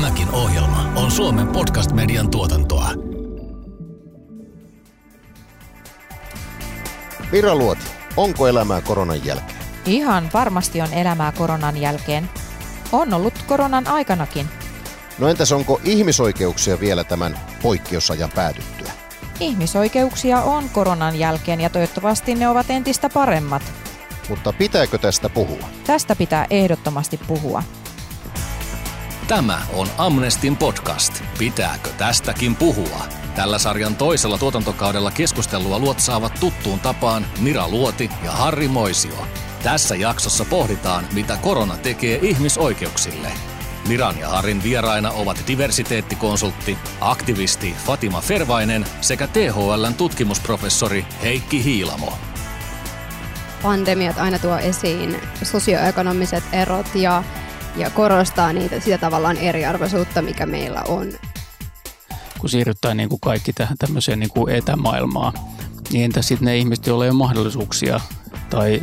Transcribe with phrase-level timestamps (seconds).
[0.00, 2.90] Tämäkin ohjelma on Suomen podcast-median tuotantoa.
[7.32, 7.84] Mira Luoti,
[8.16, 9.58] onko elämää koronan jälkeen?
[9.86, 12.30] Ihan varmasti on elämää koronan jälkeen.
[12.92, 14.46] On ollut koronan aikanakin.
[15.18, 18.92] No entäs onko ihmisoikeuksia vielä tämän poikkeusajan päätyttyä?
[19.40, 23.62] Ihmisoikeuksia on koronan jälkeen ja toivottavasti ne ovat entistä paremmat.
[24.28, 25.68] Mutta pitääkö tästä puhua?
[25.86, 27.62] Tästä pitää ehdottomasti puhua.
[29.30, 31.22] Tämä on Amnestin podcast.
[31.38, 33.06] Pitääkö tästäkin puhua?
[33.34, 39.26] Tällä sarjan toisella tuotantokaudella keskustelua luotsaavat tuttuun tapaan Mira Luoti ja Harri Moisio.
[39.62, 43.28] Tässä jaksossa pohditaan, mitä korona tekee ihmisoikeuksille.
[43.88, 52.12] Miran ja Harin vieraina ovat diversiteettikonsultti, aktivisti Fatima Fervainen sekä THLn tutkimusprofessori Heikki Hiilamo.
[53.62, 57.24] Pandemiat aina tuo esiin sosioekonomiset erot ja,
[57.76, 61.12] ja korostaa niitä sitä tavallaan eriarvoisuutta, mikä meillä on.
[62.38, 65.32] Kun siirrytään niin kuin kaikki tähän tämmöiseen niin kuin etämaailmaan,
[65.90, 68.00] niin entä sitten ne ihmiset, joilla ei ole mahdollisuuksia
[68.50, 68.82] tai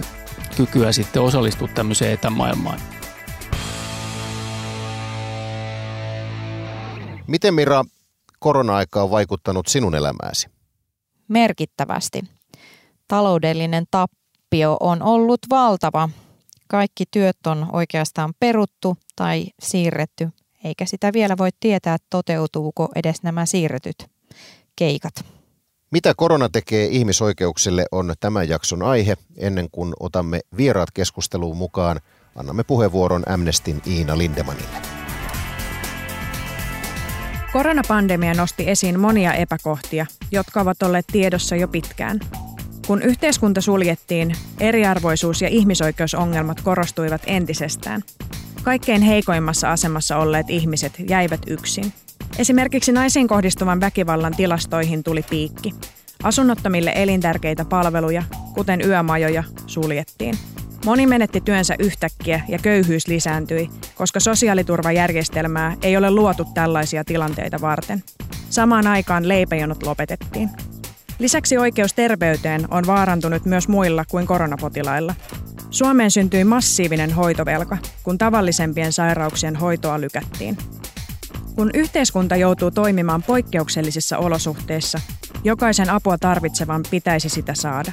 [0.57, 2.79] kykyä sitten osallistua tämmöiseen etämaailmaan?
[7.27, 7.83] Miten Mira
[8.39, 10.47] korona-aika on vaikuttanut sinun elämääsi?
[11.27, 12.21] Merkittävästi.
[13.07, 16.09] Taloudellinen tappio on ollut valtava.
[16.67, 20.29] Kaikki työt on oikeastaan peruttu tai siirretty,
[20.63, 23.95] eikä sitä vielä voi tietää, toteutuuko edes nämä siirretyt
[24.75, 25.13] keikat.
[25.91, 29.17] Mitä korona tekee ihmisoikeuksille on tämän jakson aihe.
[29.37, 31.99] Ennen kuin otamme vieraat keskusteluun mukaan,
[32.35, 34.77] annamme puheenvuoron Amnestin Iina Lindemanille.
[37.53, 42.19] Koronapandemia nosti esiin monia epäkohtia, jotka ovat olleet tiedossa jo pitkään.
[42.87, 48.01] Kun yhteiskunta suljettiin, eriarvoisuus ja ihmisoikeusongelmat korostuivat entisestään.
[48.63, 51.93] Kaikkein heikoimmassa asemassa olleet ihmiset jäivät yksin.
[52.37, 55.73] Esimerkiksi naisiin kohdistuvan väkivallan tilastoihin tuli piikki.
[56.23, 60.35] Asunnottomille elintärkeitä palveluja, kuten yömajoja, suljettiin.
[60.85, 68.03] Moni menetti työnsä yhtäkkiä ja köyhyys lisääntyi, koska sosiaaliturvajärjestelmää ei ole luotu tällaisia tilanteita varten.
[68.49, 70.49] Samaan aikaan leipäjonot lopetettiin.
[71.19, 75.15] Lisäksi oikeus terveyteen on vaarantunut myös muilla kuin koronapotilailla.
[75.69, 80.57] Suomeen syntyi massiivinen hoitovelka, kun tavallisempien sairauksien hoitoa lykättiin.
[81.55, 84.99] Kun yhteiskunta joutuu toimimaan poikkeuksellisissa olosuhteissa,
[85.43, 87.91] jokaisen apua tarvitsevan pitäisi sitä saada.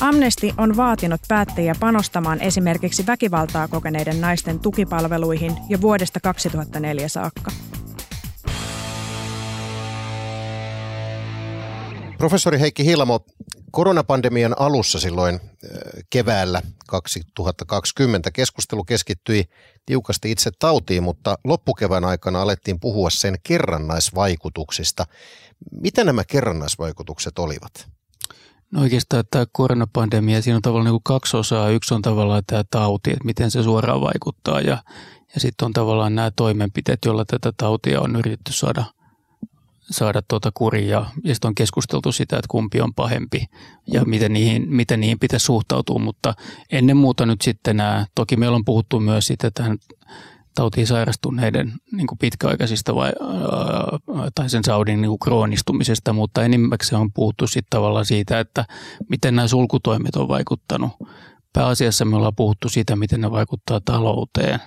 [0.00, 7.50] Amnesti on vaatinut päättäjiä panostamaan esimerkiksi väkivaltaa kokeneiden naisten tukipalveluihin jo vuodesta 2004 saakka.
[12.22, 13.20] Professori Heikki Hilamo,
[13.70, 15.40] koronapandemian alussa silloin
[16.10, 19.44] keväällä 2020 keskustelu keskittyi
[19.86, 25.06] tiukasti itse tautiin, mutta loppukevään aikana alettiin puhua sen kerrannaisvaikutuksista.
[25.80, 27.88] Mitä nämä kerrannaisvaikutukset olivat?
[28.70, 31.70] No oikeastaan tämä koronapandemia, siinä on tavallaan niin kuin kaksi osaa.
[31.70, 34.82] Yksi on tavallaan tämä tauti, että miten se suoraan vaikuttaa ja,
[35.34, 38.84] ja sitten on tavallaan nämä toimenpiteet, joilla tätä tautia on yritetty saada–
[39.90, 43.46] saada tuota kuria ja sitten on keskusteltu sitä, että kumpi on pahempi
[43.86, 46.34] ja miten niihin, miten niihin pitäisi suhtautua, mutta
[46.72, 49.78] ennen muuta nyt sitten nämä, toki meillä on puhuttu myös siitä tähän
[50.54, 53.12] tautiin sairastuneiden niin kuin pitkäaikaisista vai,
[54.34, 58.64] tai sen saudin niin kuin kroonistumisesta, mutta enimmäkseen on puhuttu sitten tavallaan siitä, että
[59.08, 60.92] miten nämä sulkutoimet on vaikuttanut
[61.52, 64.60] pääasiassa me ollaan puhuttu siitä, miten ne vaikuttaa talouteen,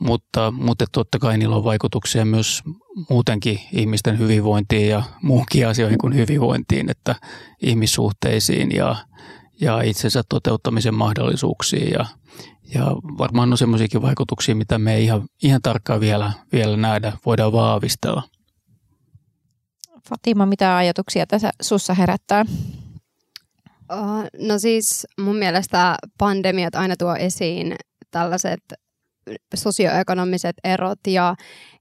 [0.00, 2.62] mutta, mutta totta kai niillä on vaikutuksia myös
[3.10, 7.14] muutenkin ihmisten hyvinvointiin ja muunkin asioihin kuin hyvinvointiin, että
[7.62, 8.96] ihmissuhteisiin ja,
[9.60, 12.06] ja itsensä toteuttamisen mahdollisuuksiin ja,
[12.74, 12.84] ja
[13.18, 18.22] varmaan on semmoisiakin vaikutuksia, mitä me ei ihan, ihan tarkkaan vielä, vielä nähdä, voidaan vahvistella.
[20.08, 22.44] Fatima, mitä ajatuksia tässä sussa herättää?
[24.38, 27.76] No siis mun mielestä pandemiat aina tuo esiin
[28.10, 28.60] tällaiset
[29.54, 31.34] sosioekonomiset erot ja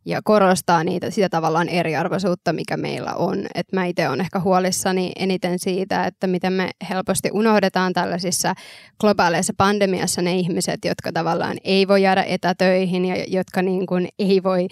[0.05, 3.45] ja korostaa niitä, sitä tavallaan eriarvoisuutta, mikä meillä on.
[3.55, 8.53] Et mä itse olen ehkä huolissani eniten siitä, että miten me helposti unohdetaan tällaisissa
[8.99, 14.43] globaaleissa pandemiassa ne ihmiset, jotka tavallaan ei voi jäädä etätöihin ja jotka niin kuin ei
[14.43, 14.67] voi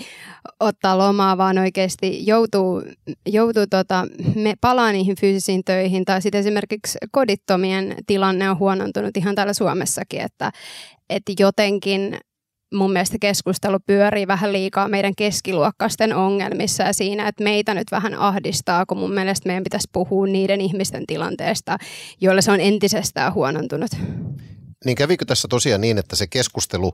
[0.59, 2.83] ottaa lomaa, vaan oikeasti joutuu,
[3.27, 4.05] joutuu tota,
[4.35, 6.05] me palaa niihin fyysisiin töihin.
[6.05, 10.51] Tai sitten esimerkiksi kodittomien tilanne on huonontunut ihan täällä Suomessakin, että,
[11.09, 12.17] että jotenkin
[12.73, 18.15] mun mielestä keskustelu pyörii vähän liikaa meidän keskiluokkaisten ongelmissa ja siinä, että meitä nyt vähän
[18.15, 21.77] ahdistaa, kun mun mielestä meidän pitäisi puhua niiden ihmisten tilanteesta,
[22.21, 23.91] joille se on entisestään huonontunut.
[24.85, 26.93] Niin kävikö tässä tosiaan niin, että se keskustelu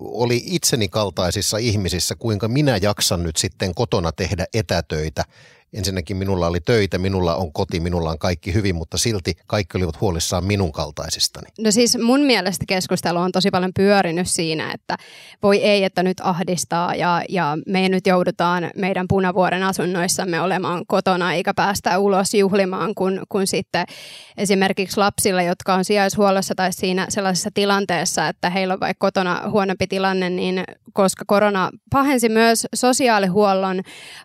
[0.00, 5.24] oli itseni kaltaisissa ihmisissä, kuinka minä jaksan nyt sitten kotona tehdä etätöitä
[5.72, 10.00] ensinnäkin minulla oli töitä, minulla on koti, minulla on kaikki hyvin, mutta silti kaikki olivat
[10.00, 11.46] huolissaan minun kaltaisistani.
[11.58, 14.96] No siis mun mielestä keskustelu on tosi paljon pyörinyt siinä, että
[15.42, 21.34] voi ei, että nyt ahdistaa ja, ja me nyt joudutaan meidän punavuoren asunnoissamme olemaan kotona
[21.34, 23.86] eikä päästä ulos juhlimaan, kun, kun sitten
[24.36, 29.86] esimerkiksi lapsilla, jotka on sijaishuollossa tai siinä sellaisessa tilanteessa, että heillä on vaikka kotona huonompi
[29.86, 33.80] tilanne, niin koska korona pahensi myös sosiaalihuollon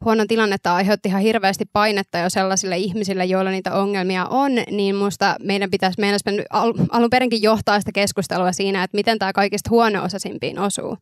[0.06, 5.36] huonon tilannetta, aiheutti ihan hirveästi painetta jo sellaisille ihmisille, joilla niitä ongelmia on, niin minusta
[5.40, 6.20] meidän pitäisi meidän
[6.50, 10.98] al- alun perinkin johtaa sitä keskustelua siinä, että miten tämä kaikista huono-osaisimpiin osuu.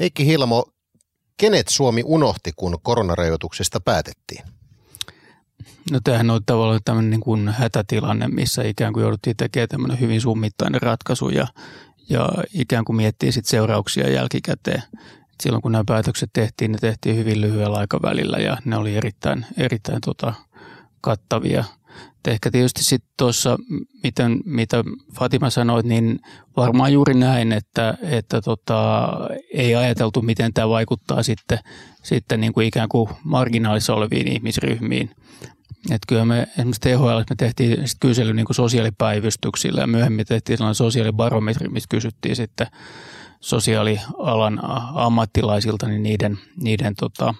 [0.00, 0.64] Heikki Hilmo,
[1.36, 4.44] kenet Suomi unohti, kun koronarajoituksista päätettiin?
[5.90, 10.20] No tämähän on tavallaan tämmöinen niin kuin hätätilanne, missä ikään kuin jouduttiin tekemään tämmöinen hyvin
[10.20, 11.46] summittainen ratkaisu ja,
[12.10, 14.82] ja ikään kuin miettii sitten seurauksia jälkikäteen
[15.42, 20.00] silloin kun nämä päätökset tehtiin, ne tehtiin hyvin lyhyellä aikavälillä ja ne oli erittäin, erittäin
[20.00, 20.34] tota,
[21.00, 21.64] kattavia.
[22.18, 23.58] Et ehkä tietysti sitten tuossa,
[24.02, 24.84] miten, mitä
[25.14, 26.18] Fatima sanoi, niin
[26.56, 29.08] varmaan juuri näin, että, että tota,
[29.54, 31.58] ei ajateltu, miten tämä vaikuttaa sitten,
[32.02, 35.10] sitten niin kuin ikään kuin marginaalissa oleviin ihmisryhmiin.
[35.90, 40.58] Et kyllä me esimerkiksi THL me tehtiin sit kysely niin kuin sosiaalipäivystyksillä ja myöhemmin tehtiin
[40.58, 42.66] sellainen sosiaalibarometri, missä kysyttiin sitten
[43.40, 44.60] sosiaalialan
[44.94, 47.34] ammattilaisilta niin niiden, niiden tota,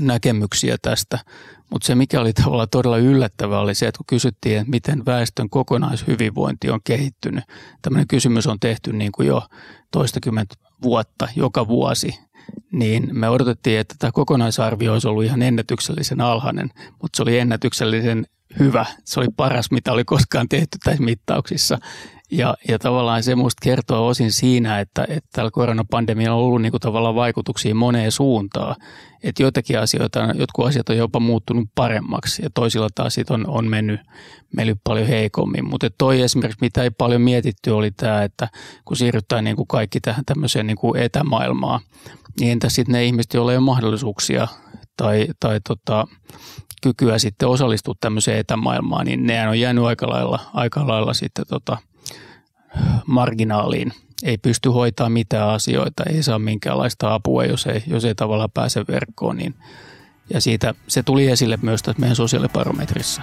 [0.00, 1.18] näkemyksiä tästä.
[1.70, 5.50] Mutta se, mikä oli tavallaan todella yllättävää, oli se, että kun kysyttiin, että miten väestön
[5.50, 7.44] kokonaishyvinvointi on kehittynyt.
[7.82, 9.42] Tämmöinen kysymys on tehty niin kuin jo
[9.90, 12.18] toistakymmentä vuotta, joka vuosi.
[12.72, 16.70] Niin me odotettiin, että tämä kokonaisarvio olisi ollut ihan ennätyksellisen alhainen,
[17.02, 18.26] mutta se oli ennätyksellisen
[18.58, 18.86] hyvä.
[19.04, 21.78] Se oli paras, mitä oli koskaan tehty tässä mittauksissa.
[22.32, 26.72] Ja, ja tavallaan se musta kertoo osin siinä, että, että tällä koronapandemialla on ollut niin
[26.72, 28.76] kuin tavallaan vaikutuksia moneen suuntaan.
[29.22, 33.68] Että joitakin asioita, jotkut asiat on jopa muuttunut paremmaksi ja toisilla taas sit on, on
[33.68, 34.00] mennyt,
[34.56, 35.68] mennyt paljon heikommin.
[35.68, 38.48] Mutta toi esimerkiksi, mitä ei paljon mietitty, oli tämä, että
[38.84, 41.80] kun siirrytään niin kuin kaikki tähän tämmöiseen niin kuin etämaailmaan,
[42.40, 44.48] niin entä sitten ne ihmiset, joilla ei ole mahdollisuuksia
[44.96, 46.06] tai, tai tota,
[46.82, 51.78] kykyä sitten osallistua tämmöiseen etämaailmaan, niin ne on jäänyt aika lailla, aika lailla sitten tota,
[53.06, 53.92] marginaaliin.
[54.22, 58.84] Ei pysty hoitaa mitään asioita, ei saa minkäänlaista apua, jos ei, jos ei tavallaan pääse
[58.88, 59.36] verkkoon.
[59.36, 59.54] Niin,
[60.30, 63.22] ja siitä se tuli esille myös tässä meidän sosiaalibarometrissa.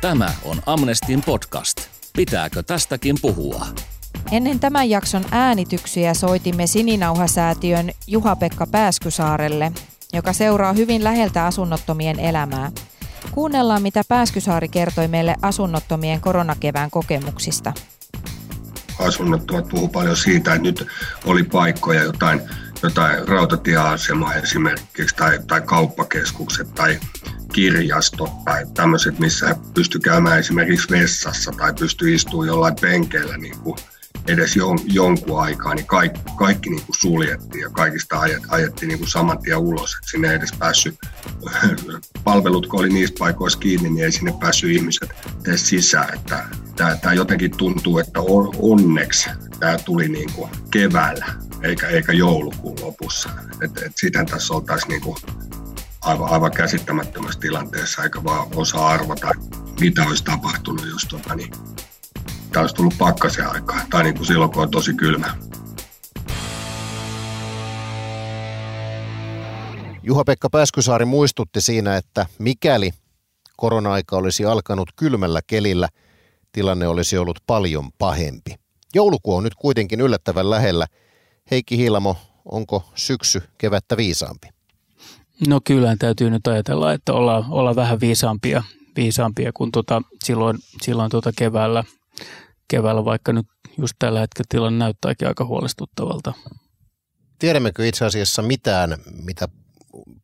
[0.00, 1.80] Tämä on Amnestin podcast.
[2.16, 3.66] Pitääkö tästäkin puhua?
[4.32, 9.72] Ennen tämän jakson äänityksiä soitimme Sininauhasäätiön Juha-Pekka Pääskysaarelle,
[10.12, 12.72] joka seuraa hyvin läheltä asunnottomien elämää.
[13.32, 17.72] Kuunnellaan, mitä Pääskysaari kertoi meille asunnottomien koronakevään kokemuksista.
[18.98, 20.86] Asunnottomat puhuu paljon siitä, että nyt
[21.24, 22.40] oli paikkoja jotain,
[22.82, 27.00] jotain rautatieasemaa esimerkiksi tai, tai kauppakeskukset tai
[27.52, 33.76] kirjastot tai tämmöiset, missä pystyy käymään esimerkiksi vessassa tai pystyy istumaan jollain penkeillä niin kuin
[34.28, 38.98] edes jon, jonkun aikaa, niin kaikki, kaikki niin kuin suljettiin ja kaikista ajet, ajettiin niin
[38.98, 39.94] kuin saman tien ulos.
[39.94, 40.98] Et sinne ei edes päässyt,
[42.24, 45.10] palvelut kun oli niistä paikoissa kiinni, niin ei sinne päässyt ihmiset
[45.46, 46.14] edes sisään.
[46.14, 46.44] Että
[46.76, 48.20] tämä, tämä jotenkin tuntuu, että
[48.58, 49.30] onneksi
[49.60, 51.26] tämä tuli niin kuin keväällä
[51.62, 53.30] eikä, eikä joulukuun lopussa.
[53.62, 55.16] Et, et sitähän tässä oltaisiin niin kuin
[56.00, 59.30] aivan, aivan käsittämättömässä tilanteessa, eikä vaan osaa arvata,
[59.80, 61.52] mitä olisi tapahtunut, jos tota, niin
[62.52, 65.36] tämä olisi tullut pakkasen aikaa, tai niin kuin silloin, kun on tosi kylmä.
[70.02, 72.90] Juha-Pekka Pääskysaari muistutti siinä, että mikäli
[73.56, 75.88] korona-aika olisi alkanut kylmällä kelillä,
[76.52, 78.54] tilanne olisi ollut paljon pahempi.
[78.94, 80.86] Joulukuu on nyt kuitenkin yllättävän lähellä.
[81.50, 84.48] Heikki Hilmo, onko syksy kevättä viisaampi?
[85.48, 88.62] No kyllä täytyy nyt ajatella, että ollaan, ollaan vähän viisaampia,
[88.96, 91.84] viisaampia kuin tota, silloin, silloin tota keväällä–
[92.70, 93.46] keväällä, vaikka nyt
[93.78, 96.32] just tällä hetkellä tilanne näyttääkin aika huolestuttavalta.
[97.38, 99.48] Tiedämmekö itse asiassa mitään, mitä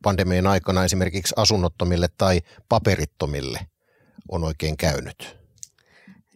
[0.03, 3.59] pandemian aikana esimerkiksi asunnottomille tai paperittomille
[4.31, 5.37] on oikein käynyt?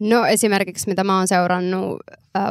[0.00, 2.00] No esimerkiksi mitä mä oon seurannut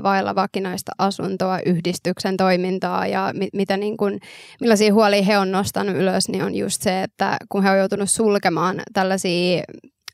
[0.04, 4.20] vailla vakinaista asuntoa, yhdistyksen toimintaa ja mit, mitä niin kun,
[4.62, 8.10] millaisia huolia he on nostanut ylös, niin on just se, että kun he on joutunut
[8.10, 9.64] sulkemaan tällaisia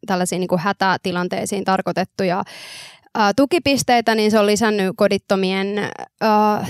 [0.08, 2.44] tällaisiin niin kuin hätätilanteisiin tarkoitettuja
[3.36, 5.68] tukipisteitä, niin se on lisännyt kodittomien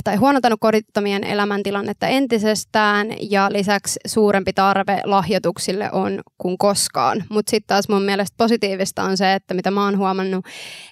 [0.04, 7.24] tai huonontanut kodittomien elämäntilannetta entisestään ja lisäksi suurempi tarve lahjoituksille on kuin koskaan.
[7.30, 10.46] Mutta sitten taas mun mielestä positiivista on se, että mitä mä oon huomannut,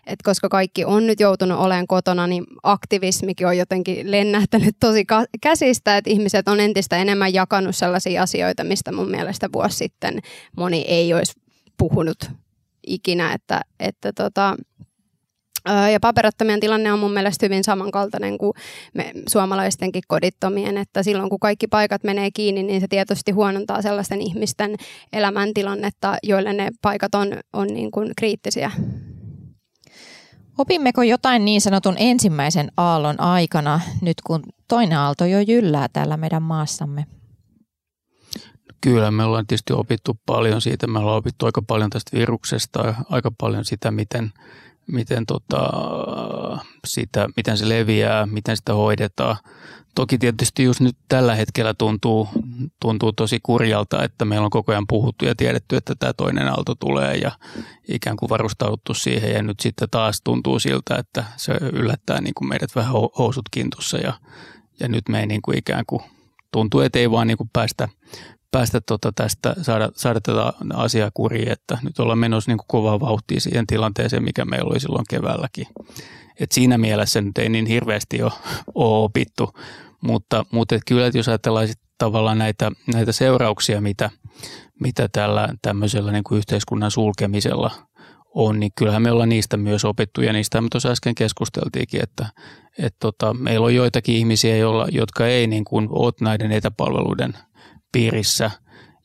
[0.08, 5.06] että koska kaikki on nyt joutunut olemaan kotona, niin aktivismikin on jotenkin lennähtänyt tosi
[5.42, 10.20] käsistä, että ihmiset on entistä enemmän jakanut sellaisia asioita, mistä mun mielestä vuosi sitten
[10.58, 11.34] moni ei olisi
[11.78, 12.18] puhunut
[12.88, 14.56] ikinä, että, että tota,
[15.92, 18.54] ja paperattomien tilanne on mun mielestä hyvin samankaltainen kuin
[18.94, 24.22] me suomalaistenkin kodittomien, että silloin kun kaikki paikat menee kiinni, niin se tietysti huonontaa sellaisten
[24.22, 24.76] ihmisten
[25.14, 28.72] elämäntilannetta, joille ne paikat on, on niin kuin kriittisiä.
[30.58, 36.44] Opimmeko jotain niin sanotun ensimmäisen aallon aikana, nyt kun toinen aalto jo jyllää täällä meidän
[36.44, 37.06] maassamme?
[38.82, 40.88] Kyllä, me ollaan tietysti opittu paljon siitä.
[40.88, 44.32] Me ollaan opittu aika paljon tästä viruksesta ja aika paljon sitä, miten,
[44.88, 45.70] miten, tota,
[46.86, 49.38] sitä, miten se leviää, miten sitä hoidetaan.
[49.96, 52.30] Toki tietysti just nyt tällä hetkellä tuntuu,
[52.82, 56.76] tuntuu tosi kurjalta, että meillä on koko ajan puhuttu ja tiedetty, että tämä toinen aalto
[56.76, 57.32] tulee ja
[57.88, 62.50] ikään kuin varustauduttu siihen ja nyt sitten taas tuntuu siltä, että se yllättää niin kuin
[62.50, 64.14] meidät vähän housut kintussa ja,
[64.80, 66.04] ja nyt me ei niin kuin ikään kuin
[66.52, 67.90] tuntuu, että ei vaan niin kuin päästä
[68.56, 73.40] päästä tota tästä, saada, saada tätä asiaa kuriin, että nyt ollaan menossa niin kovaa vauhtia
[73.40, 75.68] siihen tilanteeseen, mikä meillä oli silloin keväälläkin.
[76.40, 78.32] Et siinä mielessä nyt ei niin hirveästi ole,
[78.76, 79.54] ole opittu,
[80.02, 84.10] mutta, mutta et kyllä, että jos ajatellaan sit tavallaan näitä, näitä seurauksia, mitä,
[84.80, 87.72] mitä tällä tämmöisellä niin kuin yhteiskunnan sulkemisella
[88.36, 92.26] on, niin kyllähän me ollaan niistä myös opittu ja niistä me tuossa äsken keskusteltiinkin, että,
[92.78, 97.34] että tota, meillä on joitakin ihmisiä, joilla, jotka ei niin kuin ole näiden etäpalveluiden–
[97.96, 98.52] piirissä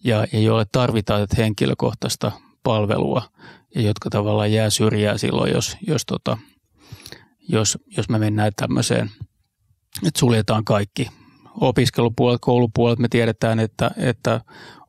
[0.05, 2.33] ja, ja joille tarvitaan tätä henkilökohtaista
[2.63, 3.23] palvelua
[3.75, 6.39] ja jotka tavallaan jää syrjää silloin, jos, jos, tota,
[7.49, 9.11] jos, jos me mennään tämmöiseen,
[10.07, 11.09] että suljetaan kaikki.
[11.61, 14.41] Opiskelupuolet, koulupuolet me tiedetään, että, että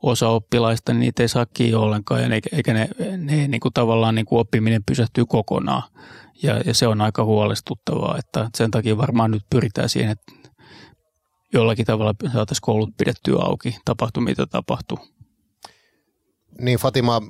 [0.04, 4.16] osa oppilaista niin niitä ei saa kiinni ollenkaan eikä, eikä ne, ne niin kuin tavallaan
[4.16, 5.84] niin kuin oppiminen pysähtyy kokonaan.
[6.44, 10.41] Ja, ja se on aika huolestuttavaa, että sen takia varmaan nyt pyritään siihen, että
[11.54, 15.00] jollakin tavalla saataisiin koulut pidettyä auki, tapahtuu mitä tapahtuu.
[16.62, 17.22] Niin Fatima,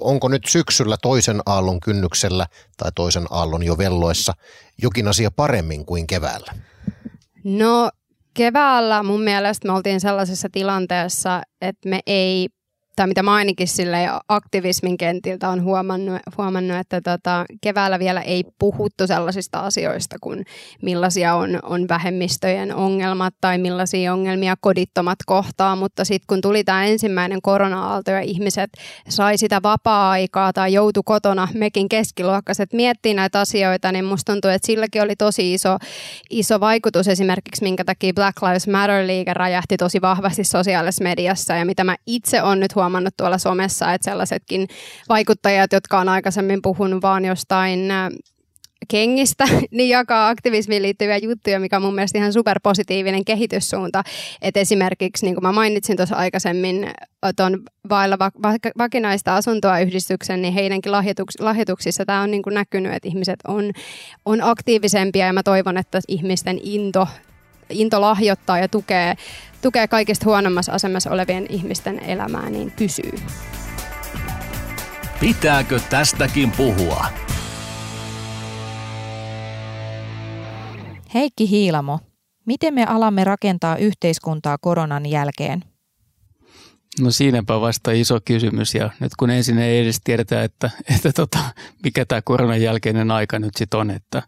[0.00, 2.46] onko nyt syksyllä toisen aallon kynnyksellä
[2.76, 4.32] tai toisen aallon jo velloissa
[4.82, 6.52] jokin asia paremmin kuin keväällä?
[7.44, 7.90] No
[8.34, 12.48] keväällä mun mielestä me oltiin sellaisessa tilanteessa, että me ei
[12.96, 18.44] tai mitä mä ainakin sille aktivismin kentiltä on huomannut, huomannut että tota, keväällä vielä ei
[18.58, 20.44] puhuttu sellaisista asioista kuin
[20.82, 26.84] millaisia on, on vähemmistöjen ongelmat tai millaisia ongelmia kodittomat kohtaa, mutta sitten kun tuli tämä
[26.84, 28.70] ensimmäinen korona-aalto ja ihmiset
[29.08, 34.66] sai sitä vapaa-aikaa tai joutu kotona, mekin keskiluokkaiset miettii näitä asioita, niin musta tuntuu, että
[34.66, 35.76] silläkin oli tosi iso,
[36.30, 41.54] iso vaikutus esimerkiksi, minkä takia Black Lives Matter-liike räjähti tosi vahvasti sosiaalisessa mediassa.
[41.54, 44.68] Ja mitä mä itse on nyt huomannut, huomannut tuolla somessa, että sellaisetkin
[45.08, 48.10] vaikuttajat, jotka on aikaisemmin puhunut vaan jostain äh,
[48.88, 54.02] kengistä, niin jakaa aktivismiin liittyviä juttuja, mikä on mun mielestä ihan superpositiivinen kehityssuunta.
[54.42, 56.90] Et esimerkiksi, niin kuin mä mainitsin tuossa aikaisemmin,
[57.36, 58.18] tuon vailla
[58.78, 63.70] vakinaista asuntoa yhdistyksen, niin heidänkin lahjoituks- lahjoituksissa tämä on niin kuin näkynyt, että ihmiset on,
[64.24, 67.08] on aktiivisempia ja mä toivon, että ihmisten into
[67.70, 69.14] into lahjoittaa ja tukee,
[69.62, 73.12] tukee kaikista huonommassa asemassa olevien ihmisten elämää, niin pysyy.
[75.20, 77.06] Pitääkö tästäkin puhua?
[81.14, 82.00] Heikki Hiilamo,
[82.46, 85.64] miten me alamme rakentaa yhteiskuntaa koronan jälkeen?
[87.00, 91.38] No siinäpä vasta iso kysymys ja nyt kun ensin ei edes tiedetä, että, että tota,
[91.84, 94.22] mikä tämä koronan jälkeinen aika nyt sitten on, että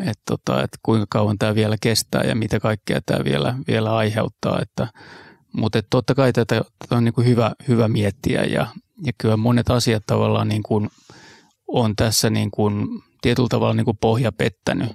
[0.00, 4.58] että tota, et kuinka kauan tämä vielä kestää ja mitä kaikkea tämä vielä, vielä aiheuttaa.
[4.62, 4.88] Että,
[5.52, 8.66] mutta et totta kai tätä, tätä on niin hyvä, hyvä miettiä ja,
[9.04, 10.88] ja kyllä monet asiat tavallaan niin kuin
[11.68, 12.86] on tässä niin kuin
[13.22, 14.92] tietyllä tavalla niin kuin pohja pettänyt,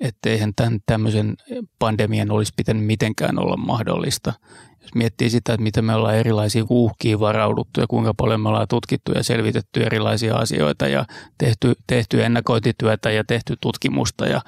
[0.00, 1.36] että eihän tämän tämmöisen
[1.78, 4.32] pandemian olisi pitänyt mitenkään olla mahdollista–
[4.84, 8.68] jos miettii sitä, että miten me ollaan erilaisiin uhkiin varauduttu ja kuinka paljon me ollaan
[8.68, 11.04] tutkittu ja selvitetty erilaisia asioita ja
[11.38, 14.40] tehty, tehty ennakointityötä ja tehty tutkimusta ja,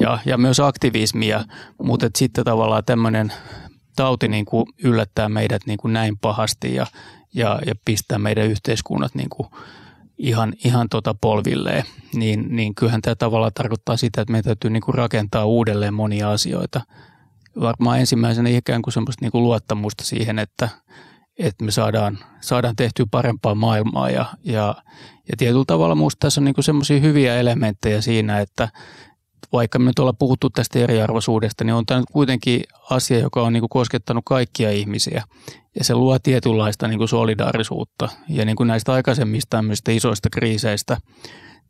[0.00, 1.44] ja, ja myös aktivismia,
[1.82, 3.32] mutta sitten tavallaan tämmöinen
[3.96, 6.86] tauti niin kuin yllättää meidät niin kuin näin pahasti ja,
[7.34, 9.48] ja, ja pistää meidän yhteiskunnat niin kuin
[10.18, 14.82] ihan, ihan tota polvilleen, niin, niin kyllähän tämä tavallaan tarkoittaa sitä, että meidän täytyy niin
[14.82, 16.80] kuin rakentaa uudelleen monia asioita–
[17.60, 20.68] varmaan ensimmäisenä ikään kuin semmoista niin kuin luottamusta siihen, että,
[21.38, 24.74] että me saadaan, saadaan tehtyä parempaa maailmaa ja, ja,
[25.30, 28.68] ja tietyllä tavalla minusta tässä on niin semmoisia hyviä elementtejä siinä, että
[29.52, 33.52] vaikka me nyt ollaan puhuttu tästä eriarvoisuudesta, niin on tämä nyt kuitenkin asia, joka on
[33.52, 35.24] niin kuin koskettanut kaikkia ihmisiä.
[35.78, 38.08] Ja se luo tietynlaista niin kuin solidaarisuutta.
[38.28, 40.96] Ja niin kuin näistä aikaisemmista tämmöistä isoista kriiseistä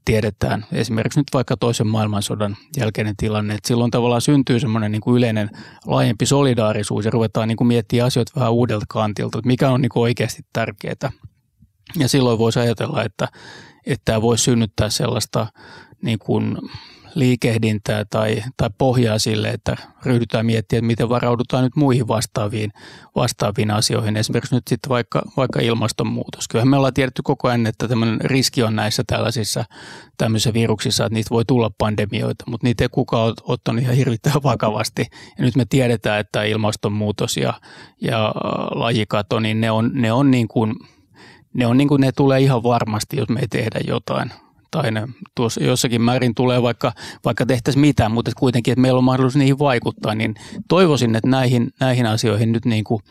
[0.05, 5.17] tiedetään, esimerkiksi nyt vaikka toisen maailmansodan jälkeinen tilanne, että silloin tavallaan syntyy semmoinen niin kuin
[5.17, 5.51] yleinen
[5.87, 9.91] laajempi solidaarisuus ja ruvetaan niin kuin miettimään asioita vähän uudelta kantilta, että mikä on niin
[9.91, 11.13] kuin oikeasti tärkeää.
[11.99, 13.29] Ja silloin voisi ajatella, että,
[13.87, 15.47] että tämä voisi synnyttää sellaista
[16.03, 16.59] niin kuin
[17.15, 22.73] liikehdintää tai, tai pohjaa sille, että ryhdytään miettimään, miten varaudutaan nyt muihin vastaaviin,
[23.17, 24.17] vastaaviin asioihin.
[24.17, 26.49] Esimerkiksi nyt sitten vaikka, vaikka ilmastonmuutos.
[26.49, 29.65] Kyllähän me ollaan tiedetty koko ajan, että tämmöinen riski on näissä tällaisissa
[30.17, 34.43] tämmöisissä viruksissa, että niitä voi tulla pandemioita, mutta niitä ei kukaan ole ottanut ihan hirvittävän
[34.43, 35.07] vakavasti.
[35.39, 37.55] Ja nyt me tiedetään, että ilmastonmuutos ja,
[38.01, 38.35] ja
[38.75, 40.75] lajikato, niin ne on, ne on niin kuin
[41.55, 44.31] ne, on niin kuin ne tulee ihan varmasti, jos me ei tehdä jotain
[44.75, 46.93] tai ne tuossa jossakin määrin tulee, vaikka,
[47.25, 50.35] vaikka tehtäisiin mitään, mutta kuitenkin, että meillä on mahdollisuus niihin vaikuttaa, niin
[50.69, 53.03] toivoisin, että näihin, näihin asioihin nyt niin kuin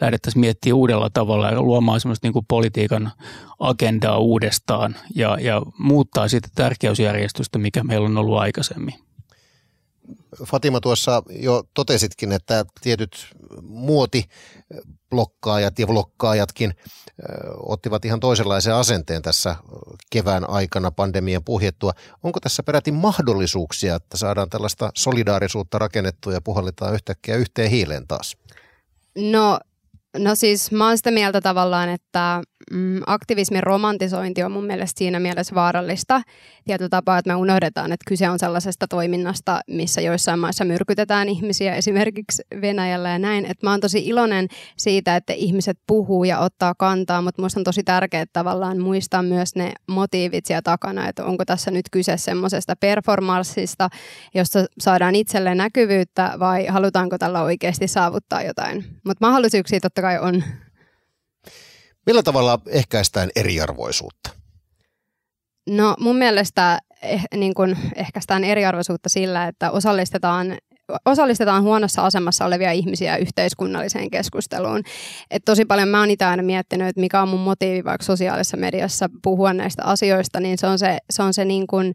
[0.00, 3.12] lähdettäisiin miettimään uudella tavalla ja luomaan semmoista niin kuin politiikan
[3.58, 8.94] agendaa uudestaan ja, ja muuttaa sitä tärkeysjärjestystä, mikä meillä on ollut aikaisemmin.
[10.44, 13.26] Fatima tuossa jo totesitkin, että tietyt
[13.62, 16.74] muotiblokkaajat ja blokkaajatkin
[17.56, 19.56] ottivat ihan toisenlaisen asenteen tässä
[20.10, 21.92] kevään aikana pandemian puhjettua.
[22.22, 28.36] Onko tässä peräti mahdollisuuksia, että saadaan tällaista solidaarisuutta rakennettua ja puhalletaan yhtäkkiä yhteen hiileen taas?
[29.18, 29.58] No
[30.18, 32.42] No siis mä oon sitä mieltä tavallaan, että
[32.72, 36.22] mm, aktivismin romantisointi on mun mielestä siinä mielessä vaarallista.
[36.64, 41.74] Tietyllä tapaa, että me unohdetaan, että kyse on sellaisesta toiminnasta, missä joissain maissa myrkytetään ihmisiä,
[41.74, 43.44] esimerkiksi Venäjällä ja näin.
[43.44, 47.64] Että mä oon tosi iloinen siitä, että ihmiset puhuu ja ottaa kantaa, mutta musta on
[47.64, 52.76] tosi tärkeää tavallaan muistaa myös ne motiivit siellä takana, että onko tässä nyt kyse semmoisesta
[52.76, 53.88] performanssista,
[54.34, 58.84] josta saadaan itselleen näkyvyyttä vai halutaanko tällä oikeasti saavuttaa jotain.
[59.04, 60.44] Mutta mahdollisuuksia totta kai on.
[62.06, 64.41] Millä tavalla ehkäistään eriarvoisuutta?
[65.70, 70.56] No mun mielestä eh, niin kun ehkäistään eriarvoisuutta sillä, että osallistetaan
[71.04, 74.82] osallistetaan huonossa asemassa olevia ihmisiä yhteiskunnalliseen keskusteluun.
[75.30, 78.56] Et tosi paljon mä oon itse aina miettinyt, että mikä on mun motiivi vaikka sosiaalisessa
[78.56, 81.94] mediassa puhua näistä asioista, niin se on se, se, on se niin kuin,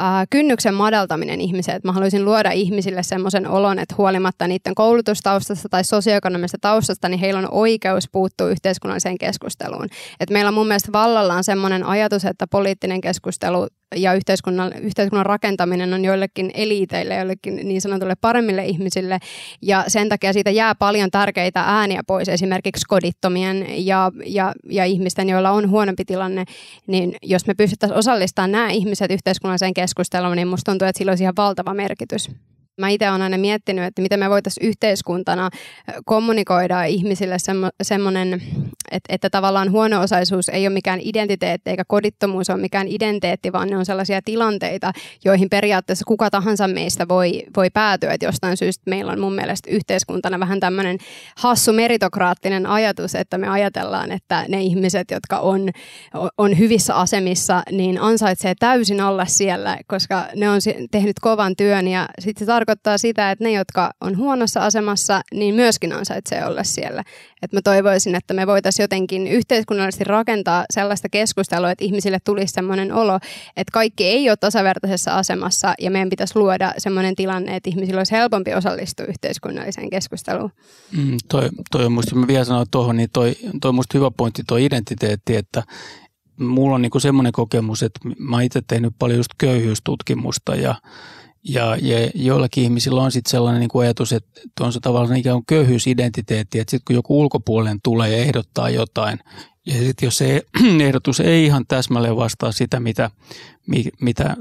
[0.00, 1.80] äh, kynnyksen madaltaminen ihmiselle.
[1.84, 7.38] Mä haluaisin luoda ihmisille semmoisen olon, että huolimatta niiden koulutustaustasta tai sosioekonomisesta taustasta, niin heillä
[7.38, 9.86] on oikeus puuttua yhteiskunnalliseen keskusteluun.
[10.20, 15.94] Et meillä on mun mielestä vallallaan semmoinen ajatus, että poliittinen keskustelu ja yhteiskunnan, yhteiskunnan rakentaminen
[15.94, 19.18] on joillekin eliiteille, joillekin niin sanotulle paremmille ihmisille.
[19.62, 25.28] Ja sen takia siitä jää paljon tärkeitä ääniä pois, esimerkiksi kodittomien ja, ja, ja ihmisten,
[25.28, 26.44] joilla on huonompi tilanne.
[26.86, 31.24] Niin jos me pystyttäisiin osallistamaan nämä ihmiset yhteiskunnalliseen keskusteluun, niin musta tuntuu, että sillä olisi
[31.24, 32.30] ihan valtava merkitys.
[32.80, 35.50] Mä itse olen aina miettinyt, että miten me voitaisiin yhteiskuntana
[36.04, 38.42] kommunikoida ihmisille semmo, semmoinen,
[38.92, 43.76] että, että tavallaan huono-osaisuus ei ole mikään identiteetti eikä kodittomuus ole mikään identiteetti, vaan ne
[43.76, 44.92] on sellaisia tilanteita,
[45.24, 48.12] joihin periaatteessa kuka tahansa meistä voi, voi päätyä.
[48.12, 50.98] Että jostain syystä meillä on mun mielestä yhteiskuntana vähän tämmöinen
[51.36, 55.70] hassu meritokraattinen ajatus, että me ajatellaan, että ne ihmiset, jotka on,
[56.38, 62.08] on hyvissä asemissa, niin ansaitsee täysin olla siellä, koska ne on tehnyt kovan työn ja
[62.18, 67.02] sitten se tarkoittaa sitä, että ne, jotka on huonossa asemassa, niin myöskin ansaitsee olla siellä.
[67.42, 72.92] Et mä toivoisin, että me voitaisiin jotenkin yhteiskunnallisesti rakentaa sellaista keskustelua, että ihmisille tulisi sellainen
[72.92, 73.18] olo,
[73.56, 78.12] että kaikki ei ole tasavertaisessa asemassa ja meidän pitäisi luoda sellainen tilanne, että ihmisillä olisi
[78.12, 80.50] helpompi osallistua yhteiskunnalliseen keskusteluun.
[80.96, 84.42] Mm, toi, toi on musta, mä vielä sanon tuohon, niin toi, toi musta hyvä pointti,
[84.46, 85.62] toi identiteetti, että
[86.40, 90.74] mulla on niinku semmoinen kokemus, että mä itse tehnyt paljon just köyhyystutkimusta ja
[91.48, 95.36] ja, ja joillakin ihmisillä on sitten sellainen niin kuin ajatus, että on se tavallaan ikään
[95.36, 99.18] kuin köyhyysidentiteetti, että sitten kun joku ulkopuolinen tulee ja ehdottaa jotain,
[99.66, 100.42] ja sitten jos se
[100.86, 103.10] ehdotus ei ihan täsmälleen vastaa sitä, mitä,
[104.00, 104.36] mitä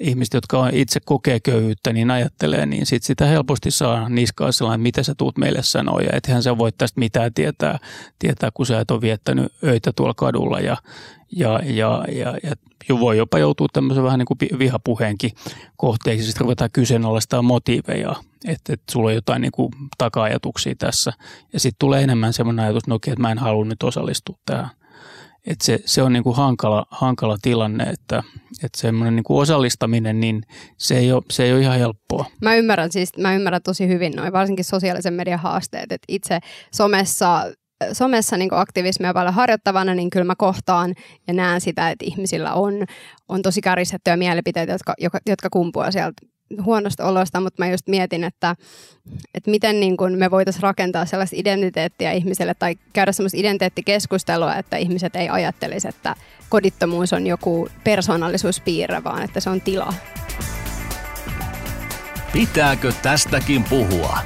[0.00, 4.80] ihmiset, jotka on itse kokee köyhyyttä, niin ajattelee, niin sitten sitä helposti saa niskaa sellainen,
[4.80, 7.78] mitä sä tuut meille sanoa, ja ethän sä voi tästä mitään tietää,
[8.18, 10.76] tietää, kun sä et ole viettänyt öitä tuolla kadulla, ja,
[11.36, 12.54] ja, ja, ja, ja
[13.00, 15.30] voi jopa joutua tämmöisen vähän niin kuin vihapuheenkin
[15.76, 16.26] kohteeksi.
[16.26, 21.12] Sitten ruvetaan kyseenalaistaa motiiveja, että, että sulla on jotain niin kuin taka-ajatuksia tässä.
[21.52, 24.70] Ja sitten tulee enemmän semmoinen ajatus, no okei, että mä en halua nyt osallistua tähän.
[25.46, 28.22] Että se, se on niin kuin hankala, hankala tilanne, että,
[28.62, 30.42] että semmoinen niin kuin osallistaminen, niin
[30.78, 32.24] se ei, ole, se ei ole ihan helppoa.
[32.42, 36.40] Mä ymmärrän siis, mä ymmärrän tosi hyvin noin, varsinkin sosiaalisen median haasteet, että itse
[36.74, 37.44] somessa
[37.92, 40.94] somessa niin aktivismia paljon harjoittavana, niin kyllä mä kohtaan
[41.26, 42.74] ja näen sitä, että ihmisillä on,
[43.28, 44.94] on tosi käristettyjä mielipiteitä, jotka,
[45.26, 46.31] jotka kumpuaa sieltä
[46.64, 48.56] huonosta olosta, mutta mä just mietin, että,
[49.34, 54.76] että miten niin kun me voitaisiin rakentaa sellaista identiteettiä ihmiselle tai käydä sellaista identiteettikeskustelua, että
[54.76, 56.16] ihmiset ei ajattelisi, että
[56.48, 59.94] kodittomuus on joku persoonallisuuspiirre, vaan että se on tila.
[62.32, 64.18] Pitääkö tästäkin puhua?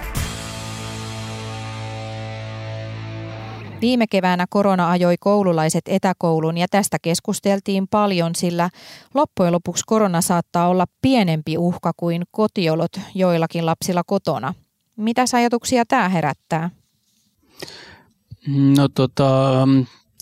[3.80, 8.70] Viime keväänä korona ajoi koululaiset etäkoulun ja tästä keskusteltiin paljon, sillä
[9.14, 14.54] loppujen lopuksi korona saattaa olla pienempi uhka kuin kotiolot joillakin lapsilla kotona.
[14.96, 16.70] Mitä ajatuksia tämä herättää?
[18.76, 19.52] No tota,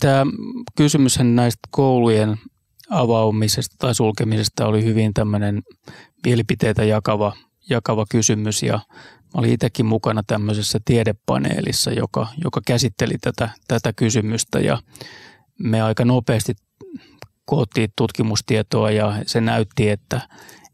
[0.01, 0.25] tämä
[0.77, 2.39] kysymys näistä koulujen
[2.91, 5.63] avaumisesta tai sulkemisesta oli hyvin tämmöinen
[6.25, 7.33] mielipiteitä jakava,
[7.71, 8.81] jakava kysymys ja
[9.35, 14.79] Mä olin itsekin mukana tämmöisessä tiedepaneelissa, joka, joka käsitteli tätä, tätä kysymystä ja
[15.59, 16.55] me aika nopeasti
[17.45, 20.21] koottiin tutkimustietoa ja se näytti, että,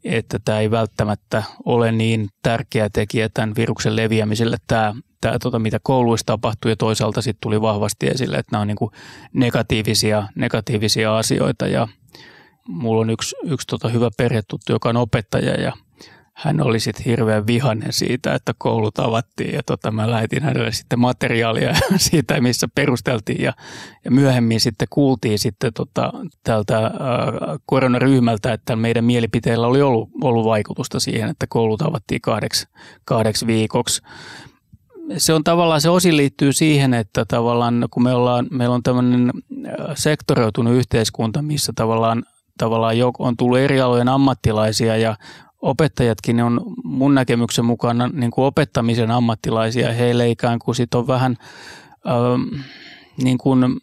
[0.04, 4.56] että tämä ei välttämättä ole niin tärkeä tekijä tämän viruksen leviämiselle.
[4.66, 8.68] Tämä, tämä tota, mitä kouluissa tapahtuu ja toisaalta sitten tuli vahvasti esille, että nämä on
[8.68, 8.90] niin
[9.32, 11.66] negatiivisia, negatiivisia asioita.
[11.66, 11.88] Ja
[12.68, 15.72] mulla on yksi, yksi tota hyvä perhetuttu, joka on opettaja ja–
[16.40, 20.98] hän oli sitten hirveän vihainen siitä, että koulut avattiin ja tota, mä lähetin hänelle sitten
[20.98, 23.52] materiaalia siitä, missä perusteltiin ja,
[24.04, 26.12] ja myöhemmin sitten kuultiin sitten tota,
[26.44, 26.92] tältä äh,
[27.66, 32.66] koronaryhmältä, että meidän mielipiteillä oli ollut, ollut vaikutusta siihen, että koulut avattiin kahdeksi,
[33.04, 34.02] kahdeksi viikoksi.
[35.16, 39.32] Se on tavallaan, se osin liittyy siihen, että tavallaan kun me ollaan, meillä on tämmöinen
[39.94, 42.22] sektorioitunut yhteiskunta, missä tavallaan
[42.58, 45.16] tavallaan on tullut eri alojen ammattilaisia ja
[45.62, 49.92] opettajatkin on mun näkemyksen mukaan niin kuin opettamisen ammattilaisia.
[49.92, 51.36] Heille ikään kuin sit on vähän
[52.06, 52.62] äh,
[53.22, 53.80] niin kuin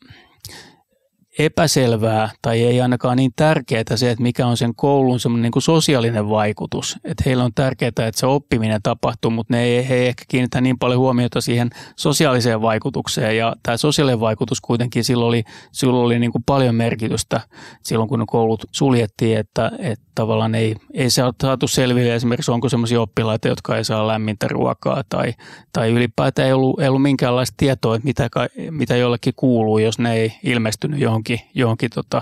[1.39, 6.30] epäselvää tai ei ainakaan niin tärkeää se, että mikä on sen koulun niin kuin sosiaalinen
[6.30, 6.97] vaikutus.
[7.04, 10.62] Että heillä on tärkeää, että se oppiminen tapahtuu, mutta ne ei, he ei ehkä kiinnitä
[10.62, 13.38] niin paljon huomiota siihen sosiaaliseen vaikutukseen.
[13.38, 17.41] Ja tämä sosiaalinen vaikutus kuitenkin silloin oli, silloin oli niin kuin paljon merkitystä
[17.84, 23.47] silloin, kun koulut suljettiin, että, että tavallaan ei, ei saatu selville esimerkiksi, onko sellaisia oppilaita,
[23.47, 25.34] jotka ei saa lämmintä ruokaa tai,
[25.73, 28.30] tai ylipäätään ei ollut, ei ollut minkäänlaista tietoa, että mitä,
[28.71, 32.22] mitä jollekin kuuluu, jos ne ei ilmestynyt johonkin, johonkin tota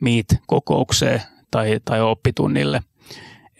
[0.00, 2.82] meet-kokoukseen tai, tai oppitunnille.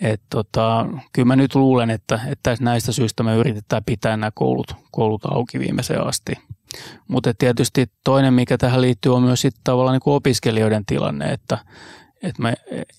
[0.00, 4.74] Et tota, kyllä mä nyt luulen, että, että näistä syistä me yritetään pitää nämä koulut,
[4.90, 6.32] koulut auki viimeiseen asti.
[7.08, 11.58] Mutta tietysti toinen, mikä tähän liittyy, on myös sit tavallaan niin opiskelijoiden tilanne, että
[12.22, 12.54] että mä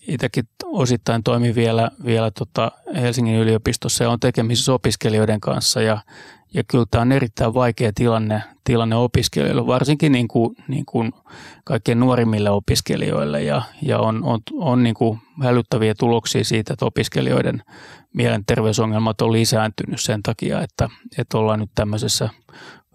[0.08, 5.98] itsekin osittain toimin vielä, vielä tota Helsingin yliopistossa ja on tekemisissä opiskelijoiden kanssa ja,
[6.54, 11.12] ja kyllä tämä on erittäin vaikea tilanne, tilanne opiskelijoille, varsinkin niin kuin, niin kuin
[11.64, 13.42] kaikkien nuorimmille opiskelijoille.
[13.42, 17.62] Ja, ja on, on, on niin kuin hälyttäviä tuloksia siitä, että opiskelijoiden
[18.12, 20.88] mielenterveysongelmat on lisääntynyt sen takia, että,
[21.18, 22.28] että ollaan nyt tämmöisessä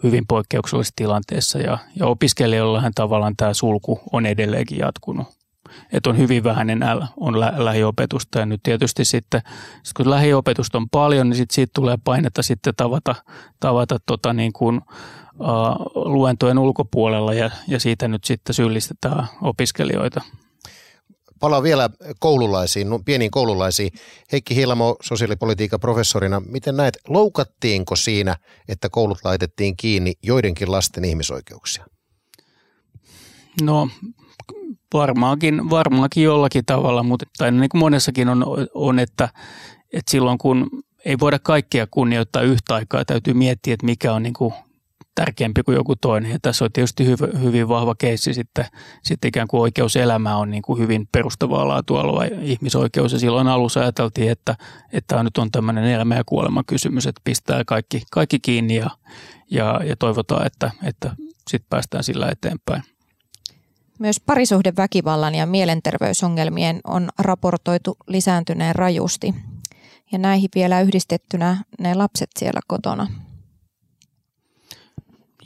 [0.03, 1.59] hyvin poikkeuksellisessa tilanteessa.
[1.59, 5.38] Ja, ja opiskelijoillahan tavallaan tämä sulku on edelleenkin jatkunut
[5.91, 8.39] että on hyvin vähän enää on lä- lähiopetusta.
[8.39, 9.41] Ja nyt tietysti sitten,
[9.83, 13.15] sit kun lähiopetusta on paljon, niin sit siitä tulee painetta sitten tavata,
[13.59, 14.81] tavata tota niin kuin,
[15.39, 20.21] uh, luentojen ulkopuolella ja, ja siitä nyt sitten syyllistetään opiskelijoita.
[21.39, 23.91] Palaan vielä koululaisiin, pieniin koululaisiin.
[24.31, 28.35] Heikki Hilmo, sosiaalipolitiikan professorina, miten näet, loukattiinko siinä,
[28.67, 31.85] että koulut laitettiin kiinni joidenkin lasten ihmisoikeuksia?
[33.61, 33.89] No
[34.93, 39.29] Varmaankin, varmaankin jollakin tavalla, mutta tai niin kuin monessakin on, on että,
[39.93, 40.69] että silloin kun
[41.05, 44.53] ei voida kaikkia kunnioittaa yhtä aikaa, täytyy miettiä, että mikä on niin kuin
[45.15, 46.31] tärkeämpi kuin joku toinen.
[46.31, 48.65] Ja tässä on tietysti hyvin, hyvin vahva keissi sitten,
[49.03, 53.13] sitten ikään kuin oikeuselämä on niin kuin hyvin perustavaa laatua oleva ihmisoikeus.
[53.13, 54.55] Ja silloin alussa ajateltiin, että,
[54.93, 58.89] että nyt on tämmöinen elämä ja kuolema kysymys, että pistää kaikki, kaikki kiinni ja,
[59.51, 61.15] ja, ja toivotaan, että, että
[61.49, 62.83] sitten päästään sillä eteenpäin.
[63.99, 69.35] Myös parisuhdeväkivallan ja mielenterveysongelmien on raportoitu lisääntyneen rajusti.
[70.11, 73.07] Ja näihin vielä yhdistettynä ne lapset siellä kotona.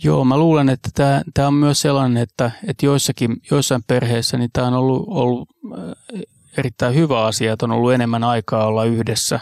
[0.03, 4.49] Joo, mä luulen, että tämä, tämä on myös sellainen, että, että joissakin, joissain perheissä niin
[4.53, 6.21] tämä on ollut, ollut äh,
[6.57, 9.39] erittäin hyvä asia, että on ollut enemmän aikaa olla yhdessä,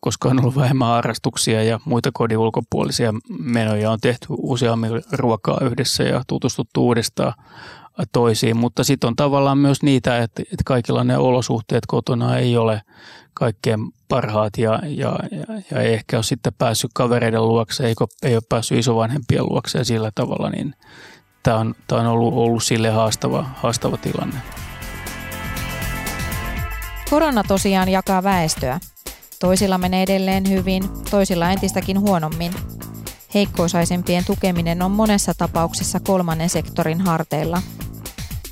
[0.00, 3.90] koska on ollut vähemmän harrastuksia ja muita kodin ulkopuolisia menoja.
[3.90, 7.34] On tehty useammin ruokaa yhdessä ja tutustuttu uudestaan
[8.12, 8.56] toisiin.
[8.56, 12.82] Mutta sitten on tavallaan myös niitä, että, että kaikilla ne olosuhteet kotona ei ole
[13.34, 18.34] kaikkein parhaat ja, ja, ja, ja ei ehkä ole sitten päässyt kavereiden luokse, ei, ei
[18.34, 20.74] ole päässyt isovanhempien luokse ja sillä tavalla, niin
[21.42, 24.36] tämä on, tämä on ollut, ollut sille haastava, haastava tilanne.
[27.10, 28.80] Korona tosiaan jakaa väestöä.
[29.40, 32.52] Toisilla menee edelleen hyvin, toisilla entistäkin huonommin.
[33.34, 37.62] Heikkoosaisempien tukeminen on monessa tapauksessa kolmannen sektorin harteilla.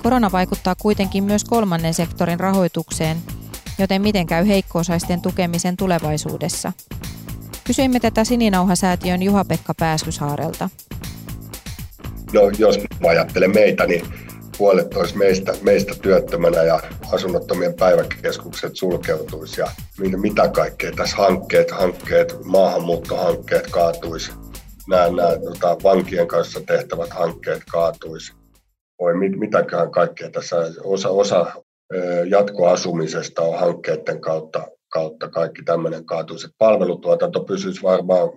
[0.03, 3.17] Korona vaikuttaa kuitenkin myös kolmannen sektorin rahoitukseen,
[3.79, 6.73] joten miten käy heikkoosaisten tukemisen tulevaisuudessa?
[7.65, 10.71] Kysyimme tätä Sininauhasäätiön Juha-Pekka Pääskysaarelta.
[12.33, 14.07] No, jos ajattelen meitä, niin
[14.59, 16.81] puolet olisi meistä, meistä työttömänä ja
[17.13, 19.67] asunnottomien päiväkeskukset sulkeutuisi ja
[20.17, 24.31] mitä kaikkea tässä hankkeet, hankkeet, maahanmuuttohankkeet kaatuisi,
[24.89, 28.33] nämä, nämä tota, vankien kanssa tehtävät hankkeet kaatuisi.
[29.01, 31.53] Voi mit, mitäkään kaikkea tässä, osa, osa
[32.29, 36.49] jatkoasumisesta on hankkeiden kautta, kautta kaikki tämmöinen kaatuisi.
[36.59, 38.29] Palvelutuotanto pysyisi varmaan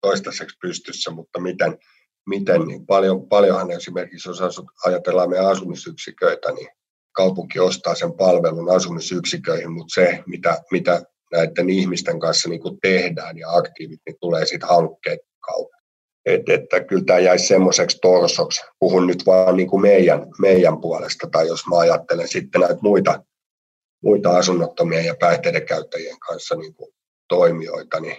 [0.00, 1.78] toistaiseksi pystyssä, mutta miten,
[2.26, 6.68] miten niin paljon, paljonhan esimerkiksi jos ajatellaan meidän asumisyksiköitä, niin
[7.12, 13.56] kaupunki ostaa sen palvelun asumisyksiköihin, mutta se, mitä, mitä näiden ihmisten kanssa niin tehdään ja
[13.56, 15.77] aktiivit, niin tulee sitten hankkeet kautta.
[16.28, 18.60] Et, että kyllä tämä jäisi semmoiseksi torsoksi.
[18.78, 23.24] Puhun nyt vaan niin kuin meidän, meidän puolesta, tai jos mä ajattelen sitten näitä muita,
[24.02, 26.94] muita asunnottomia ja päihteiden käyttäjien kanssa niin kuin
[27.28, 28.16] toimijoita, niin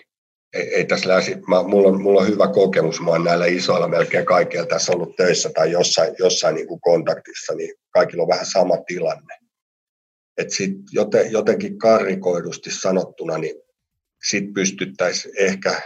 [0.53, 3.87] ei, ei tässä läsi, mä, mulla, on, mulla on hyvä kokemus, mä oon näillä isoilla
[3.87, 8.45] melkein kaikilla tässä ollut töissä tai jossain, jossain niin kuin kontaktissa, niin kaikilla on vähän
[8.45, 9.35] sama tilanne.
[10.37, 13.55] Et sit joten, jotenkin karrikoidusti sanottuna, niin
[14.29, 15.81] sit pystyttäisiin ehkä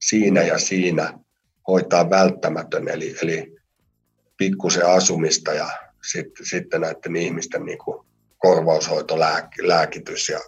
[0.00, 1.23] siinä ja siinä
[1.68, 3.56] hoitaa välttämätön, eli, eli
[4.36, 5.68] pikkusen asumista ja
[6.10, 8.06] sitten, sitten näiden ihmisten niin kuin
[8.38, 9.18] korvaushoito,
[9.62, 10.40] lääkitys ja,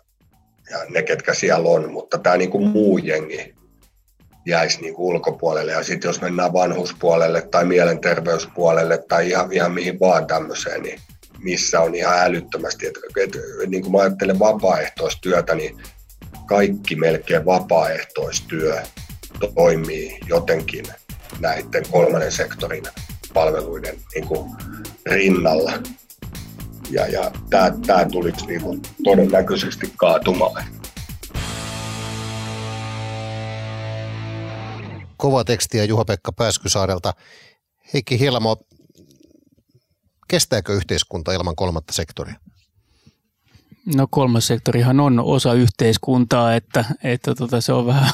[0.71, 3.55] ja ne, ketkä siellä on, mutta tämä niin kuin muu jengi
[4.47, 5.73] jäisi niin kuin ulkopuolelle.
[5.73, 11.01] Ja sitten jos mennään vanhuspuolelle tai mielenterveyspuolelle tai ihan, ihan mihin vaan tämmöiseen, niin
[11.39, 12.87] missä on ihan älyttömästi.
[12.87, 13.31] Et, et,
[13.67, 15.77] niin kuin mä ajattelen vapaaehtoistyötä, niin
[16.47, 18.83] kaikki melkein vapaaehtoistyö
[19.55, 20.85] toimii jotenkin
[21.41, 22.85] näiden kolmannen sektorin
[23.35, 24.51] palveluiden niin kuin
[25.11, 25.73] rinnalla.
[26.91, 27.31] Ja, ja
[27.87, 30.65] tämä tulisi niin kuin todennäköisesti kaatumaan.
[35.17, 37.15] Kova tekstiä Juha-Pekka Pääskysaarelta.
[37.95, 38.57] Heikki Hielamo,
[40.29, 42.35] kestääkö yhteiskunta ilman kolmatta sektoria?
[43.97, 48.11] No kolmas sektorihan on osa yhteiskuntaa, että, että tota, se on vähän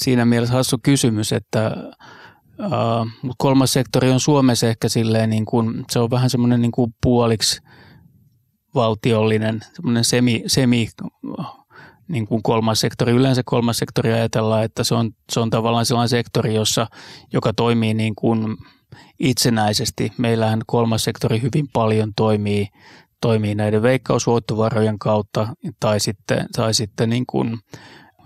[0.00, 1.76] siinä mielessä hassu kysymys, että
[2.58, 6.94] uh, kolmas sektori on Suomessa ehkä silleen niin kuin, se on vähän semmoinen niin kuin
[7.02, 7.62] puoliksi
[8.74, 10.88] valtiollinen, semmoinen semi, semi
[12.08, 13.12] niin kuin kolmas sektori.
[13.12, 16.86] Yleensä kolmas sektori ajatellaan, että se on, se on tavallaan sellainen sektori, jossa,
[17.32, 18.56] joka toimii niin kuin
[19.18, 20.12] itsenäisesti.
[20.18, 22.68] Meillähän kolmas sektori hyvin paljon toimii,
[23.20, 25.48] toimii näiden veikkausvoittovarojen kautta
[25.80, 27.58] tai sitten, tai sitten niin kuin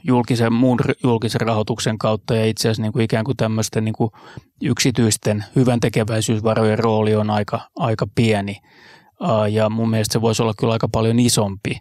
[0.05, 4.11] julkisen, muun julkisen rahoituksen kautta ja itse asiassa niin kuin ikään kuin tämmöisten niin kuin
[4.62, 8.61] yksityisten hyvän tekeväisyysvarojen rooli on aika, aika pieni
[9.51, 11.79] ja mun mielestä se voisi olla kyllä aika paljon isompi.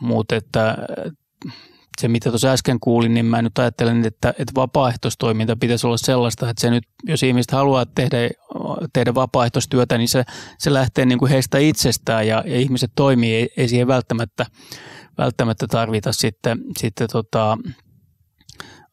[0.00, 0.76] Mutta että
[2.00, 6.50] se, mitä tuossa äsken kuulin, niin mä nyt ajattelen, että, että vapaaehtoistoiminta pitäisi olla sellaista,
[6.50, 8.16] että se nyt, jos ihmiset haluaa tehdä,
[8.92, 10.24] tehdä vapaaehtoistyötä, niin se,
[10.58, 14.46] se lähtee niin kuin heistä itsestään ja, ja ihmiset toimii, ei, ei siihen välttämättä
[15.18, 17.58] välttämättä tarvita sitten, sitten tota,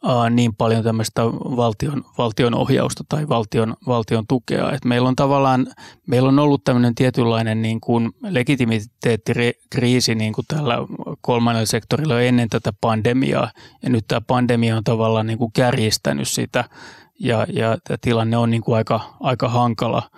[0.03, 4.71] ää, niin paljon tämmöistä valtion, valtion ohjausta tai valtion, valtion tukea.
[4.71, 5.67] Et meillä on tavallaan,
[6.07, 10.77] meillä on ollut tämmöinen tietynlainen niin kuin legitimiteettikriisi niin kuin tällä
[11.21, 13.51] kolmannella sektorilla ennen tätä pandemiaa.
[13.83, 16.63] Ja nyt tämä pandemia on tavallaan niin kuin kärjistänyt sitä
[17.23, 20.11] ja, ja tilanne on niin kuin aika, aika hankala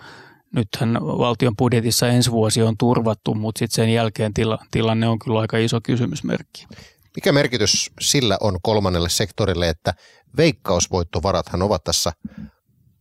[0.56, 5.39] nythän valtion budjetissa ensi vuosi on turvattu, mutta sitten sen jälkeen tila, tilanne on kyllä
[5.39, 6.68] aika iso kysymysmerkki.
[7.16, 9.94] Mikä merkitys sillä on kolmannelle sektorille, että
[10.38, 12.12] veikkausvoittovarathan ovat tässä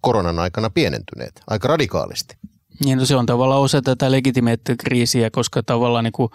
[0.00, 2.36] koronan aikana pienentyneet aika radikaalisti?
[2.84, 6.30] Niin, no se on tavallaan osa tätä legitimeettikriisiä, koska tavallaan niin kuin,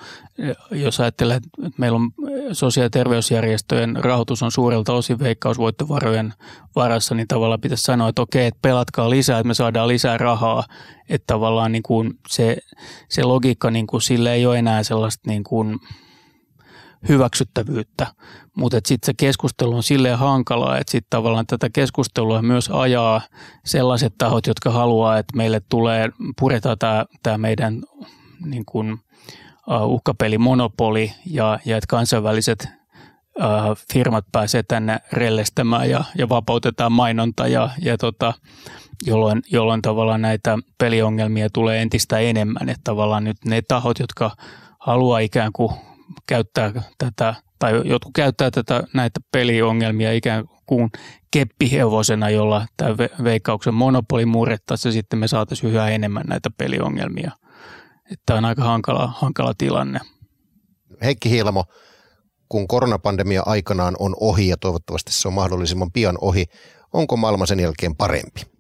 [0.72, 2.12] jos ajattelee, että meillä on
[2.52, 6.34] sosiaali- ja terveysjärjestöjen rahoitus on suurelta osin veikkausvoittovarojen
[6.76, 10.64] varassa, niin tavallaan pitäisi sanoa, että okei, että pelatkaa lisää, että me saadaan lisää rahaa.
[11.10, 12.58] Että tavallaan niin kuin se,
[13.10, 15.80] se logiikka, niin kuin, sille ei ole enää sellaista niin kuin
[17.10, 18.08] hyväksyttävyyttä.
[18.56, 23.22] Mutta sitten se keskustelu on silleen hankalaa, että sitten tavallaan tätä keskustelua myös ajaa
[23.66, 26.78] sellaiset tahot, jotka haluaa, että meille tulee, puretaan
[27.24, 27.82] tämä meidän
[28.46, 29.00] niin kuin,
[29.68, 32.68] uh, uhkapelimonopoli ja, ja että kansainväliset
[33.40, 38.34] uh, firmat pääsee tänne rellestämään ja, ja vapautetaan mainonta ja, ja tota,
[39.06, 42.70] jolloin, jolloin tavallaan näitä peliongelmia tulee entistä enemmän.
[42.70, 44.32] Että tavallaan nyt ne tahot, jotka
[44.80, 45.72] haluaa ikään kuin
[46.28, 50.90] käyttää tätä, tai jotkut käyttää tätä, näitä peliongelmia ikään kuin
[51.32, 57.32] keppihevosena, jolla tämä veikkauksen monopoli murrettaisiin ja sitten me saataisiin yhä enemmän näitä peliongelmia.
[58.26, 60.00] Tämä on aika hankala, hankala tilanne.
[61.04, 61.64] Heikki Hiilamo,
[62.50, 66.46] kun koronapandemia aikanaan on ohi ja toivottavasti se on mahdollisimman pian ohi,
[66.94, 68.57] onko maailma sen jälkeen parempi?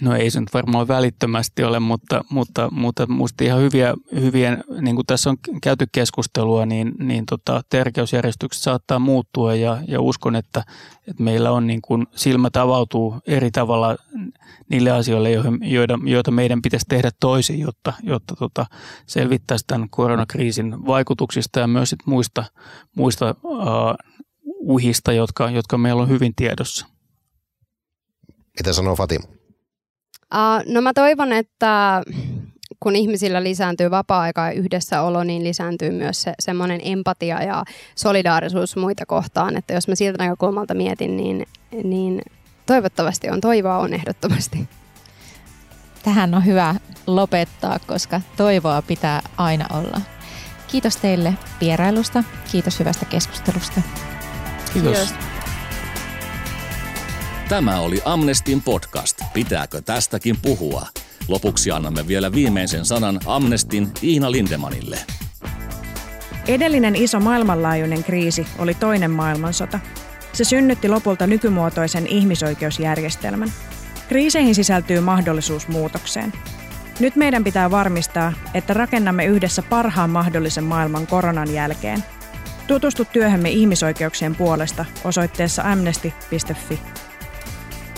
[0.00, 4.96] No ei se nyt varmaan välittömästi ole, mutta, mutta, mutta musta ihan hyviä, hyviä, niin
[4.96, 10.64] kuin tässä on käyty keskustelua, niin, niin tota, tärkeysjärjestykset saattaa muuttua ja, ja uskon, että,
[11.08, 13.96] että meillä on niin kuin silmä tavautuu eri tavalla
[14.70, 15.30] niille asioille,
[15.62, 18.66] joita, joita meidän pitäisi tehdä toisin, jotta, jotta tota,
[19.06, 22.44] selvittäisiin tämän koronakriisin vaikutuksista ja myös sit muista,
[22.96, 23.60] muista uh,
[24.44, 26.86] uhista, jotka, jotka meillä on hyvin tiedossa.
[28.58, 29.39] Mitä sanoo Fatima?
[30.34, 32.02] Uh, no mä toivon, että
[32.80, 37.64] kun ihmisillä lisääntyy vapaa-aika ja yhdessäolo, niin lisääntyy myös se, semmoinen empatia ja
[37.96, 39.56] solidaarisuus muita kohtaan.
[39.56, 41.46] Että jos mä siltä näkökulmalta mietin, niin,
[41.84, 42.22] niin
[42.66, 44.68] toivottavasti on toivoa on ehdottomasti.
[46.02, 46.74] Tähän on hyvä
[47.06, 50.00] lopettaa, koska toivoa pitää aina olla.
[50.68, 52.24] Kiitos teille vierailusta.
[52.52, 53.80] Kiitos hyvästä keskustelusta.
[54.72, 54.98] Kiitos.
[54.98, 55.29] Kiitos.
[57.50, 59.20] Tämä oli Amnestin podcast.
[59.32, 60.86] Pitääkö tästäkin puhua?
[61.28, 64.98] Lopuksi annamme vielä viimeisen sanan Amnestin Iina Lindemanille.
[66.48, 69.80] Edellinen iso maailmanlaajuinen kriisi oli toinen maailmansota.
[70.32, 73.52] Se synnytti lopulta nykymuotoisen ihmisoikeusjärjestelmän.
[74.08, 76.32] Kriiseihin sisältyy mahdollisuus muutokseen.
[77.00, 82.04] Nyt meidän pitää varmistaa, että rakennamme yhdessä parhaan mahdollisen maailman koronan jälkeen.
[82.66, 86.80] Tutustu työhömme ihmisoikeuksien puolesta osoitteessa amnesty.fi.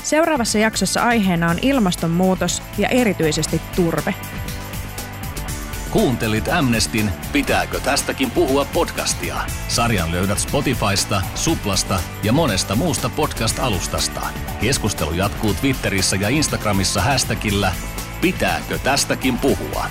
[0.04, 4.14] Seuraavassa jaksossa aiheena on ilmastonmuutos ja erityisesti turve.
[5.90, 9.36] Kuuntelit Amnestin Pitääkö tästäkin puhua podcastia?
[9.68, 14.20] Sarjan löydät Spotifysta, Suplasta ja monesta muusta podcast-alustasta.
[14.60, 17.72] Keskustelu jatkuu Twitterissä ja Instagramissa hashtagillä
[18.20, 19.86] Pitääkö tästäkin puhua?